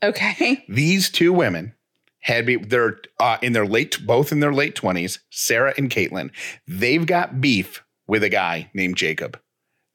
[0.02, 0.64] Okay.
[0.68, 1.74] These two women
[2.20, 6.30] had be they're uh, in their late both in their late 20s, Sarah and Caitlin.
[6.66, 9.38] They've got beef with a guy named Jacob.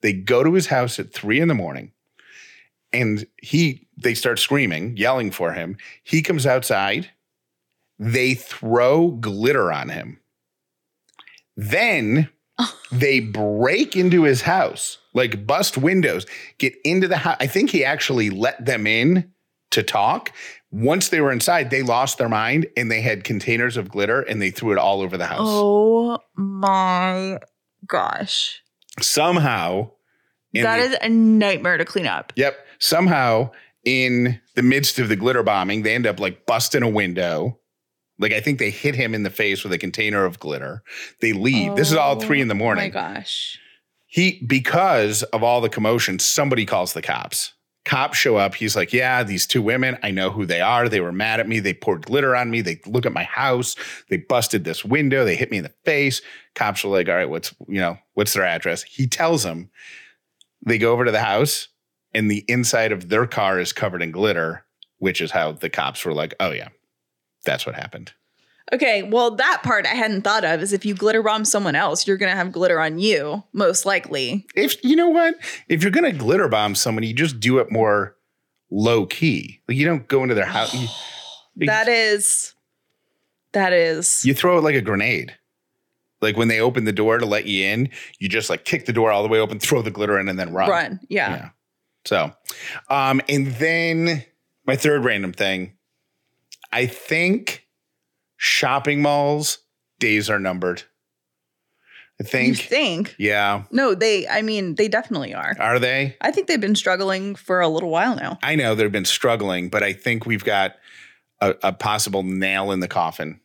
[0.01, 1.91] They go to his house at three in the morning
[2.91, 5.77] and he they start screaming, yelling for him.
[6.03, 7.09] He comes outside.
[7.97, 10.19] They throw glitter on him.
[11.57, 12.29] Then
[12.91, 16.25] they break into his house, like bust windows,
[16.57, 17.37] get into the house.
[17.39, 19.31] I think he actually let them in
[19.71, 20.31] to talk.
[20.71, 24.41] Once they were inside, they lost their mind and they had containers of glitter and
[24.41, 25.47] they threw it all over the house.
[25.47, 27.39] Oh my
[27.85, 28.61] gosh.
[28.99, 29.91] Somehow,
[30.53, 32.33] that the, is a nightmare to clean up.
[32.35, 32.57] Yep.
[32.79, 33.51] Somehow,
[33.85, 37.59] in the midst of the glitter bombing, they end up like busting a window
[38.19, 40.83] like I think they hit him in the face with a container of glitter.
[41.21, 41.71] They leave.
[41.71, 42.91] Oh, this is all three in the morning.
[42.93, 43.57] Oh my gosh.
[44.11, 47.53] He because of all the commotion, somebody calls the cops.
[47.85, 48.55] Cops show up.
[48.55, 50.89] He's like, Yeah, these two women, I know who they are.
[50.89, 51.59] They were mad at me.
[51.59, 52.61] They poured glitter on me.
[52.61, 53.75] They look at my house.
[54.09, 55.25] They busted this window.
[55.25, 56.23] They hit me in the face.
[56.55, 58.81] Cops are like, All right, what's you know, what's their address?
[58.81, 59.69] He tells them
[60.65, 61.67] they go over to the house
[62.11, 64.65] and the inside of their car is covered in glitter,
[64.97, 66.69] which is how the cops were like, Oh yeah,
[67.45, 68.13] That's what happened.
[68.71, 72.05] Okay, well, that part I hadn't thought of is if you glitter bomb someone else,
[72.07, 74.45] you're gonna have glitter on you, most likely.
[74.55, 75.35] If you know what,
[75.69, 78.15] if you're gonna glitter bomb someone, you just do it more
[78.69, 79.59] low key.
[79.67, 80.73] Like you don't go into their house.
[80.73, 80.87] You,
[81.65, 82.53] That is,
[83.51, 84.23] that is.
[84.23, 85.35] you throw it like a grenade.
[86.21, 88.93] Like when they open the door to let you in, you just like kick the
[88.93, 90.69] door all the way open, throw the glitter in, and then run.
[90.69, 90.99] run.
[91.09, 91.29] Yeah.
[91.29, 91.49] Yeah.
[92.05, 92.31] So,
[92.89, 94.23] um, and then
[94.65, 95.73] my third random thing,
[96.71, 97.67] I think
[98.41, 99.59] shopping malls
[99.99, 100.83] days are numbered.
[102.21, 102.47] I think.
[102.47, 103.63] You think, yeah.
[103.71, 104.27] No, they.
[104.27, 105.55] I mean, they definitely are.
[105.59, 106.15] Are they?
[106.21, 108.39] I think they've been struggling for a little while now.
[108.43, 110.75] I know they've been struggling, but I think we've got
[111.39, 113.39] a, a possible nail in the coffin.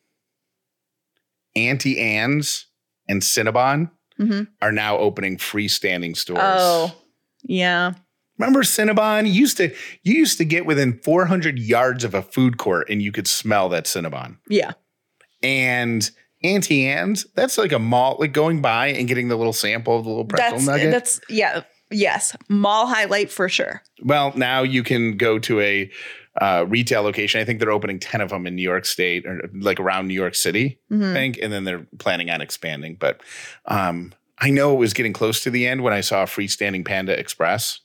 [1.56, 2.66] Auntie Anne's
[3.08, 4.48] and Cinnabon Mhm.
[4.62, 6.40] are now opening freestanding stores.
[6.42, 6.94] Oh,
[7.44, 7.92] yeah.
[8.38, 9.26] Remember Cinnabon?
[9.26, 13.00] You used to you used to get within 400 yards of a food court and
[13.00, 14.38] you could smell that Cinnabon.
[14.48, 14.72] Yeah.
[15.44, 16.10] And
[16.42, 20.04] Auntie Anne's, that's like a mall, like going by and getting the little sample of
[20.04, 20.90] the little pretzel That's nugget.
[20.90, 21.62] that's yeah.
[21.90, 22.34] Yes.
[22.48, 23.82] Mall highlight for sure.
[24.02, 25.90] well, now you can go to a
[26.40, 27.40] uh, retail location.
[27.40, 30.14] I think they're opening 10 of them in New York State or like around New
[30.14, 31.12] York City, I Mhm.
[31.12, 31.38] think.
[31.40, 32.96] And then they're planning on expanding.
[32.98, 33.20] But
[33.66, 36.84] um, I know it was getting close to the end when I saw a freestanding
[36.84, 37.80] Panda Express.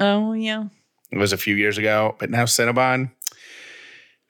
[0.00, 0.64] Oh yeah.
[1.10, 3.10] It was a few years ago, but now Cinnabon,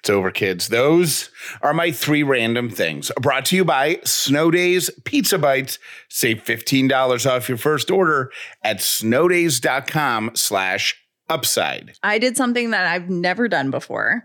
[0.01, 0.69] it's over, kids.
[0.69, 1.31] Those
[1.61, 3.11] are my three random things.
[3.21, 5.79] Brought to you by Snow Days Pizza Bites.
[6.09, 8.31] Save $15 off your first order
[8.63, 10.95] at snowdays.com slash
[11.29, 11.95] upside.
[12.03, 14.25] I did something that I've never done before.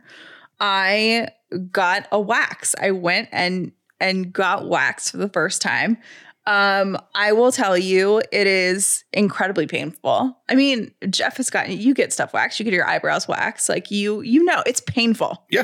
[0.59, 1.29] I
[1.71, 2.75] got a wax.
[2.79, 5.97] I went and and got wax for the first time.
[6.45, 10.37] Um, I will tell you, it is incredibly painful.
[10.49, 13.69] I mean, Jeff has gotten you get stuff waxed, you get your eyebrows waxed.
[13.69, 15.45] Like you, you know, it's painful.
[15.49, 15.63] Yeah.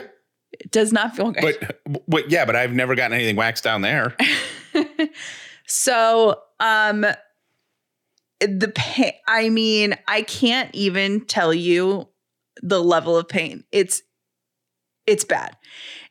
[0.53, 1.57] It does not feel good.
[1.61, 4.15] But, but yeah, but I've never gotten anything waxed down there.
[5.69, 7.05] so um
[8.39, 12.07] the pain i mean i can't even tell you
[12.61, 14.01] the level of pain it's
[15.10, 15.56] it's bad.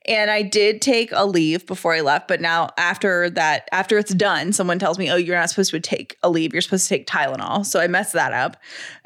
[0.07, 4.53] And i did take Aleve before i left but now after that after it's done
[4.53, 6.53] someone tells me oh you're not supposed to take Aleve.
[6.53, 7.65] You're supposed to take tylenol.
[7.67, 8.57] So i messed that up.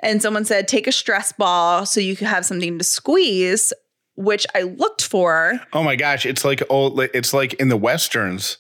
[0.00, 3.72] And someone said take a stress ball so you can have something to squeeze
[4.14, 5.58] which i looked for.
[5.72, 8.58] Oh my gosh, it's like old it's like in the westerns.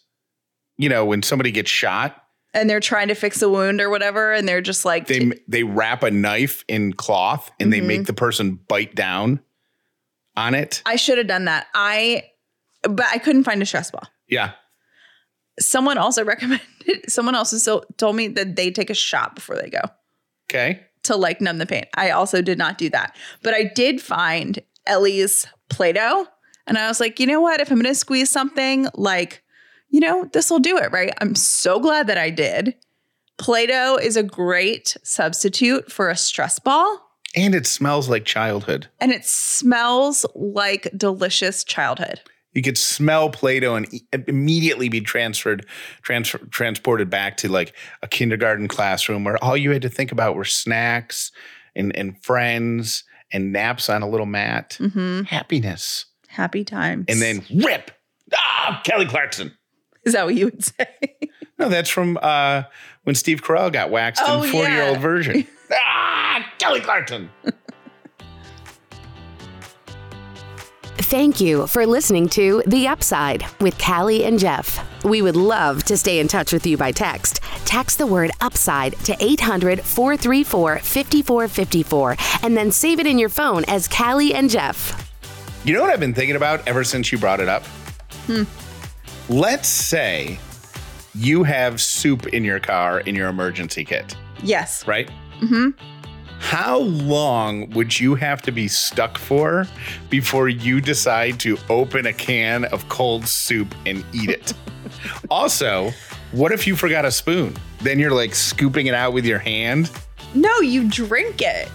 [0.78, 2.16] You know, when somebody gets shot,
[2.54, 5.62] and they're trying to fix a wound or whatever and they're just like they they
[5.62, 7.86] wrap a knife in cloth and they Mhm.
[7.86, 9.40] make the person bite down
[10.36, 10.82] on it.
[10.86, 11.66] I should have done that.
[11.74, 12.24] I,
[12.82, 14.06] but I couldn't find a stress ball.
[14.28, 14.52] Yeah.
[15.60, 16.60] Someone also recommended.
[17.08, 19.80] Someone also so, told me that they take a shot before they go
[20.50, 20.80] Okay.
[21.04, 21.84] to like numb the pain.
[21.94, 26.26] I also did not do that, but I did find Ellie's Play-Doh,
[26.66, 27.60] and I was like, you know what?
[27.60, 29.42] If I'm going to squeeze something, like,
[29.90, 31.12] you know, this will do it, right?
[31.20, 32.74] I'm so glad that I did.
[33.38, 37.00] Play-Doh is a great substitute for a stress ball.
[37.34, 38.88] And it smells like childhood.
[39.00, 42.20] And it smells like delicious childhood.
[42.52, 45.64] You could smell Play-Doh and e- immediately be transferred,
[46.02, 50.36] transfer, transported back to like a kindergarten classroom where all you had to think about
[50.36, 51.32] were snacks
[51.74, 54.76] and, and friends and naps on a little mat.
[54.78, 56.04] hmm Happiness.
[56.28, 57.06] Happy times.
[57.08, 57.90] And then rip.
[58.34, 59.56] Ah, Kelly Clarkson.
[60.04, 60.86] is that what you would say?
[61.58, 62.64] No, that's from uh,
[63.04, 65.02] when Steve Carell got waxed Oh, in 40 year old yeah.
[65.02, 65.46] Virgin.
[65.72, 65.91] ah,
[66.58, 67.30] Kelly Clarkson.
[70.96, 75.04] Thank you for listening to The Upside with Callie and Jeff.
[75.04, 77.40] We would love to stay in touch with you by text.
[77.66, 83.64] Text the word UPSIDE to 800 434 5454 and then save it in your phone
[83.66, 85.12] as Callie and Jeff.
[85.64, 87.64] You know what I've been thinking about ever since you brought it up?
[88.26, 88.44] Hmm.
[89.28, 90.38] Let's say
[91.14, 94.86] you have soup in your car in your emergency kit, yes.
[94.86, 95.10] right?
[95.40, 95.70] hmm
[96.42, 99.66] How long would you have to be stuck for
[100.10, 104.52] before you decide to open a can of cold soup and eat it?
[105.30, 105.92] also,
[106.32, 107.56] what if you forgot a spoon?
[107.80, 109.90] Then you're like scooping it out with your hand
[110.34, 111.68] No, you drink it.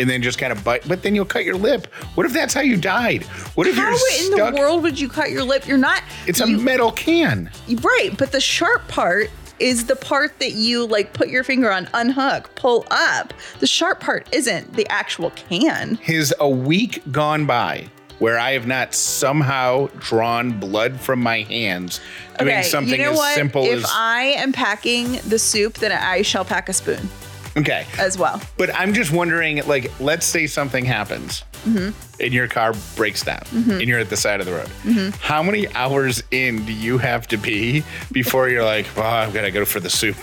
[0.00, 1.86] and then just kind of bite, but then you'll cut your lip.
[2.16, 3.22] What if that's how you died?
[3.54, 4.48] What if How you're stuck?
[4.48, 5.66] in the world would you cut your lip?
[5.68, 6.02] You're not.
[6.26, 7.50] it's a you- metal can.
[7.80, 11.88] right, but the sharp part is the part that you like put your finger on,
[11.94, 13.32] unhook, pull up.
[13.60, 15.96] The sharp part isn't the actual can.
[15.96, 17.88] Has a week gone by
[18.18, 22.00] where I have not somehow drawn blood from my hands
[22.38, 23.34] doing something you know as what?
[23.34, 27.08] simple if as If I am packing the soup, then I shall pack a spoon.
[27.56, 27.86] Okay.
[27.98, 28.40] as well.
[28.58, 32.22] But I'm just wondering, like, let's say something happens Mm-hmm.
[32.22, 34.68] and your car breaks down and you're at the side of the road.
[34.84, 35.10] Mm-hmm.
[35.20, 39.42] How many hours in do you have to be before you're like, well, I've got
[39.42, 40.16] to go for the soup?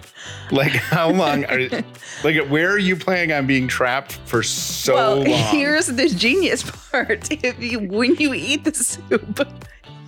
[0.52, 1.60] like, how long are
[2.24, 5.24] like, where are you planning on being trapped for so long?
[5.24, 5.54] well, long?
[5.54, 7.30] here's the genius part.
[7.30, 9.48] If you when you eat the soup,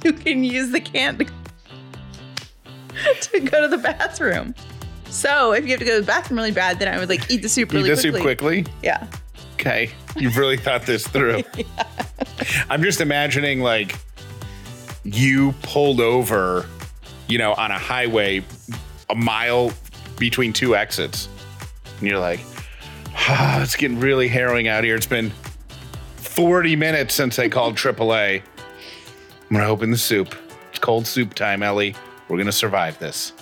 [0.05, 1.27] you can use the can to,
[3.23, 4.55] to go to the bathroom.
[5.11, 7.31] So if you have to go to the bathroom really bad, then I would like
[7.31, 8.13] eat the soup really Eat the quickly.
[8.13, 8.67] soup quickly.
[8.83, 9.07] Yeah.
[9.55, 9.91] Okay.
[10.17, 11.43] You've really thought this through.
[12.71, 13.99] I'm just imagining like
[15.05, 16.67] you pulled over,
[17.29, 18.43] you know, on a highway
[19.11, 19.73] a mile
[20.19, 21.29] between two exits.
[21.99, 22.41] And you're like,
[23.15, 24.97] ah, it's getting really harrowing out here.
[24.97, 25.31] It's been
[26.17, 28.43] 40 minutes since I called AAA.
[28.43, 28.43] I'm
[29.51, 30.35] going to open the soup.
[30.71, 31.95] It's cold soup time, Ellie.
[32.29, 33.33] We're going to survive this.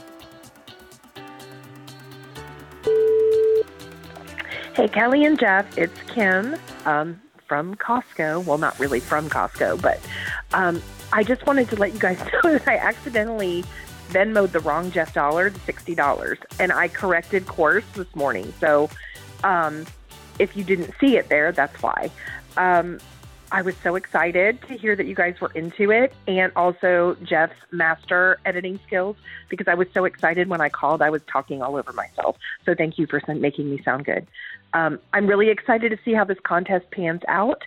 [4.74, 6.56] Hey, Callie and Jeff, it's Kim
[6.86, 8.42] um, from Costco.
[8.46, 10.00] Well, not really from Costco, but
[10.54, 13.64] um, I just wanted to let you guys know that I accidentally
[14.08, 18.50] Venmoed the wrong Jeff dollar to sixty dollars, and I corrected course this morning.
[18.60, 18.88] So,
[19.44, 19.84] um,
[20.38, 22.10] if you didn't see it there, that's why.
[22.56, 22.98] Um,
[23.52, 27.54] I was so excited to hear that you guys were into it, and also Jeff's
[27.70, 29.14] master editing skills
[29.50, 31.02] because I was so excited when I called.
[31.02, 32.38] I was talking all over myself.
[32.64, 34.26] So thank you for making me sound good.
[34.72, 37.62] Um, I'm really excited to see how this contest pans out,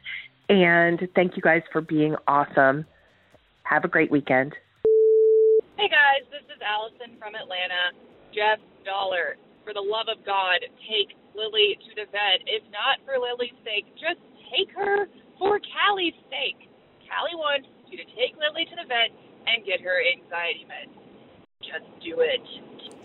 [0.49, 2.85] and thank you guys for being awesome.
[3.61, 4.55] Have a great weekend.
[5.77, 7.93] Hey guys, this is Allison from Atlanta.
[8.33, 12.41] Jeff Dollar, for the love of God, take Lily to the vet.
[12.47, 14.19] If not for Lily's sake, just
[14.49, 15.05] take her
[15.37, 16.69] for Callie's sake.
[17.05, 19.13] Callie wants you to take Lily to the vet
[19.47, 20.93] and get her anxiety meds.
[21.61, 22.41] Just do it.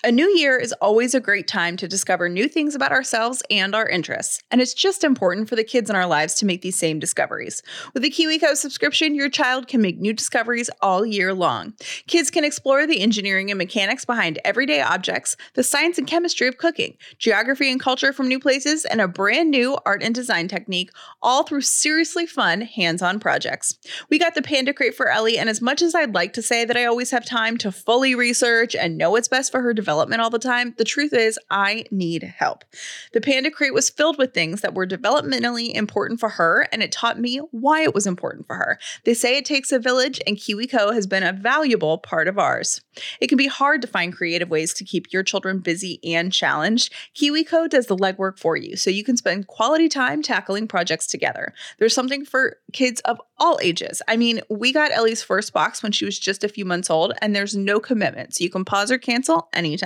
[0.03, 3.75] A new year is always a great time to discover new things about ourselves and
[3.75, 6.79] our interests, and it's just important for the kids in our lives to make these
[6.79, 7.63] same discoveries.
[7.93, 11.75] With the KiwiCo subscription, your child can make new discoveries all year long.
[12.07, 16.57] Kids can explore the engineering and mechanics behind everyday objects, the science and chemistry of
[16.57, 20.91] cooking, geography and culture from new places, and a brand new art and design technique,
[21.21, 23.77] all through seriously fun, hands on projects.
[24.09, 26.65] We got the Panda Crate for Ellie, and as much as I'd like to say
[26.65, 29.90] that I always have time to fully research and know what's best for her development
[29.91, 32.65] all the time, the truth is I need help.
[33.13, 36.93] The Panda Crate was filled with things that were developmentally important for her, and it
[36.93, 38.79] taught me why it was important for her.
[39.05, 42.81] They say it takes a village, and KiwiCo has been a valuable part of ours.
[43.21, 46.93] It can be hard to find creative ways to keep your children busy and challenged.
[47.17, 51.53] KiwiCo does the legwork for you, so you can spend quality time tackling projects together.
[51.79, 54.03] There's something for kids of all ages.
[54.07, 57.15] I mean, we got Ellie's first box when she was just a few months old,
[57.21, 59.80] and there's no commitment, so you can pause or cancel anytime.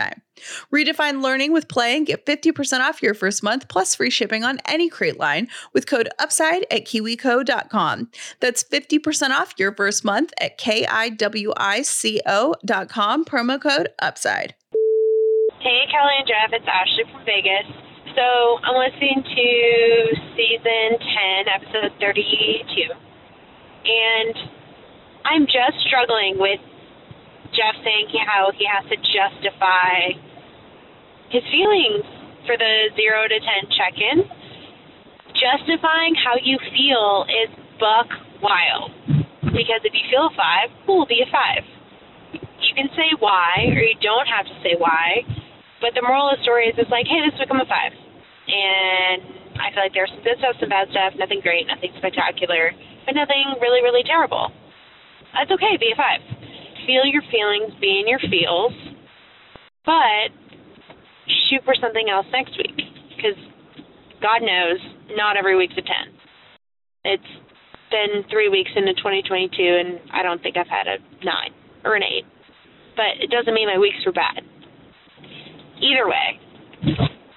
[0.72, 4.58] Redefine learning with play and get 50% off your first month plus free shipping on
[4.66, 8.10] any crate line with code UPSIDE at kiwico.com.
[8.40, 10.84] That's 50% off your first month at K-I-W-I-C-O.com,
[13.24, 14.54] promo code UPSIDE.
[15.60, 17.64] Hey, Callie and Jeff, it's Ashley from Vegas.
[18.14, 18.22] So
[18.62, 22.92] I'm listening to season 10, episode 32.
[23.84, 24.34] And
[25.24, 26.60] I'm just struggling with
[27.54, 30.18] Jeff saying how he has to justify
[31.30, 32.02] his feelings
[32.46, 34.26] for the 0 to 10 check in.
[35.34, 38.10] Justifying how you feel is buck
[38.42, 38.90] wild.
[39.54, 41.62] Because if you feel a 5, cool, be a 5.
[42.34, 45.22] You can say why, or you don't have to say why.
[45.78, 47.70] But the moral of the story is it's like, hey, this has become a 5.
[47.70, 49.22] And
[49.62, 52.74] I feel like there's some good stuff, some bad stuff, nothing great, nothing spectacular,
[53.06, 54.50] but nothing really, really terrible.
[55.34, 56.33] That's okay, be a 5.
[56.86, 58.72] Feel your feelings, be in your feels,
[59.84, 60.32] but
[61.48, 62.76] shoot for something else next week.
[63.16, 63.38] Because
[64.20, 64.80] God knows,
[65.16, 65.92] not every week's a 10.
[67.04, 67.32] It's
[67.90, 72.02] been three weeks into 2022, and I don't think I've had a 9 or an
[72.02, 72.24] 8.
[72.96, 74.44] But it doesn't mean my weeks were bad.
[75.80, 76.40] Either way,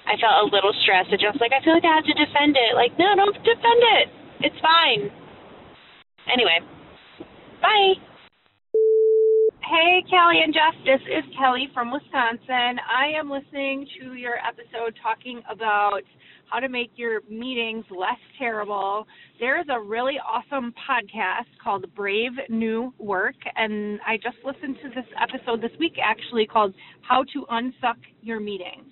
[0.07, 1.11] I felt a little stressed.
[1.11, 2.75] It's just like, I feel like I have to defend it.
[2.75, 4.07] Like, no, don't defend it.
[4.47, 5.11] It's fine.
[6.31, 6.59] Anyway,
[7.61, 7.95] bye.
[9.69, 10.73] Hey, Callie and Jeff.
[10.85, 12.79] This is Kelly from Wisconsin.
[12.87, 16.03] I am listening to your episode talking about
[16.49, 19.05] how to make your meetings less terrible.
[19.41, 24.89] There is a really awesome podcast called Brave New Work, and I just listened to
[24.89, 28.87] this episode this week actually called How to Unsuck Your Meetings.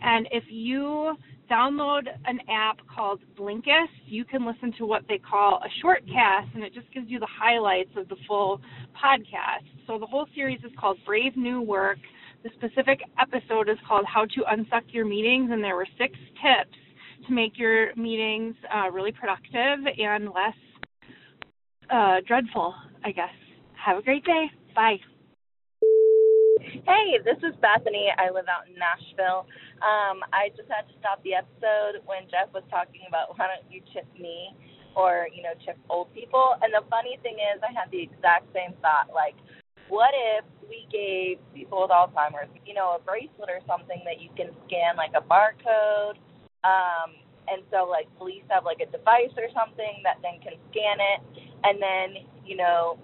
[0.00, 1.16] And if you
[1.50, 6.54] download an app called Blinkist, you can listen to what they call a short cast,
[6.54, 8.60] and it just gives you the highlights of the full
[8.94, 9.66] podcast.
[9.86, 11.98] So the whole series is called Brave New Work.
[12.42, 16.76] The specific episode is called How to Unsuck Your Meetings, and there were six tips
[17.26, 20.56] to make your meetings uh, really productive and less
[21.90, 22.74] uh, dreadful,
[23.04, 23.28] I guess.
[23.84, 24.46] Have a great day.
[24.74, 24.96] Bye.
[26.86, 28.08] Hey, this is Bethany.
[28.16, 29.44] I live out in Nashville.
[29.84, 33.68] Um, I just had to stop the episode when Jeff was talking about why don't
[33.68, 34.56] you chip me
[34.96, 36.56] or, you know, chip old people.
[36.64, 39.12] And the funny thing is, I had the exact same thought.
[39.12, 39.36] Like,
[39.92, 44.32] what if we gave people with Alzheimer's, you know, a bracelet or something that you
[44.32, 46.16] can scan like a barcode?
[46.64, 47.12] Um,
[47.44, 51.20] and so, like, police have like a device or something that then can scan it.
[51.60, 52.96] And then, you know,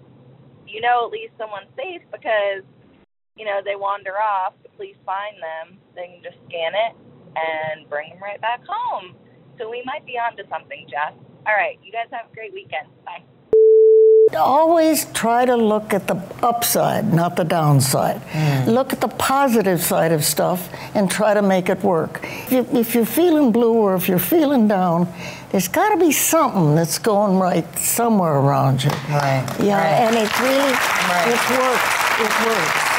[0.65, 2.65] you know at least someone's safe because,
[3.37, 6.95] you know, they wander off, the police find them, they can just scan it
[7.35, 9.15] and bring them right back home.
[9.57, 11.13] So we might be onto something, Jeff.
[11.45, 11.79] All right.
[11.83, 12.87] You guys have a great weekend.
[13.05, 13.23] Bye.
[14.35, 18.17] Always try to look at the upside, not the downside.
[18.29, 18.69] Hmm.
[18.69, 22.19] Look at the positive side of stuff and try to make it work.
[22.23, 25.07] If, you, if you're feeling blue or if you're feeling down,
[25.51, 28.89] there's got to be something that's going right somewhere around you.
[29.09, 29.47] Right.
[29.61, 30.07] Yeah, right.
[30.07, 30.73] and it really,
[31.07, 31.27] Right.
[31.29, 32.19] it works.
[32.19, 32.96] It works.